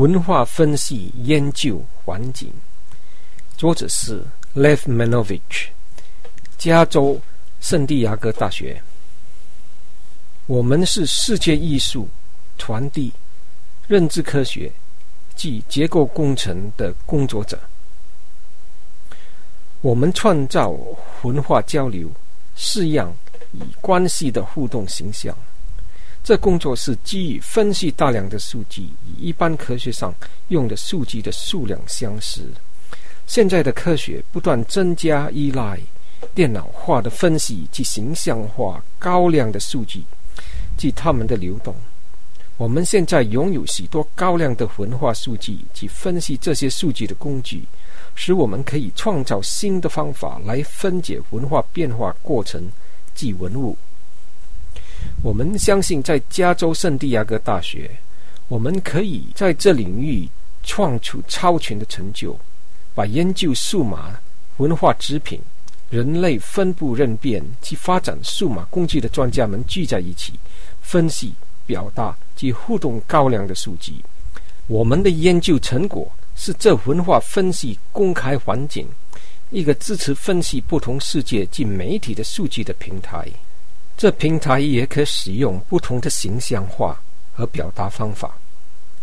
[0.00, 2.50] 文化分析研究环境，
[3.54, 4.24] 作者是
[4.54, 5.66] Lev Manovich，
[6.56, 7.20] 加州
[7.60, 8.82] 圣地亚哥大学。
[10.46, 12.08] 我们是世界艺术
[12.56, 13.12] 传递、
[13.86, 14.72] 认知科学
[15.36, 17.60] 及结构工程的工作者。
[19.82, 20.74] 我们创造
[21.20, 22.10] 文化交流、
[22.56, 23.14] 式样
[23.52, 25.36] 与关系的互动形象。
[26.22, 30.14] 这工作是基于分析大量的数据，与一般科学上
[30.48, 32.46] 用的数据的数量相似。
[33.26, 35.80] 现在的科学不断增加依赖
[36.34, 40.02] 电脑化的分析及形象化高量的数据
[40.76, 41.74] 及它们的流动。
[42.56, 47.64] 我们现在拥有许多高量的文化数据及分析这些数据的工具，
[48.14, 52.70] 使我们可以创造新的方法来分解文化变化过程
[53.14, 53.76] 及文物。
[55.22, 57.90] 我们相信，在加州圣地亚哥大学，
[58.48, 60.26] 我们可以在这领域
[60.62, 62.34] 创出超群的成就，
[62.94, 64.18] 把研究数码
[64.56, 65.38] 文化制品、
[65.90, 70.32] 人类分布认变及发展数码工具的专家们聚在一起，
[70.80, 71.34] 分析、
[71.66, 73.96] 表达及互动高量的数据。
[74.68, 78.88] 我们的研究成果是这文化分析公开环境，
[79.50, 83.28] 一个支持分析不同世界及媒体的数据的平台。
[84.00, 86.98] 这平台也可使用不同的形象化
[87.34, 88.34] 和表达方法。